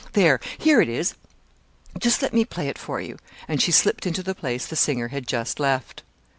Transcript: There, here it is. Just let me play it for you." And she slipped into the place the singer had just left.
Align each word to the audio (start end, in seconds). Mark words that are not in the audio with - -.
There, 0.13 0.39
here 0.57 0.81
it 0.81 0.89
is. 0.89 1.13
Just 1.99 2.23
let 2.23 2.33
me 2.33 2.43
play 2.43 2.67
it 2.69 2.79
for 2.79 2.99
you." 2.99 3.19
And 3.47 3.61
she 3.61 3.71
slipped 3.71 4.07
into 4.07 4.23
the 4.23 4.33
place 4.33 4.65
the 4.65 4.75
singer 4.75 5.09
had 5.09 5.27
just 5.27 5.59
left. 5.59 6.01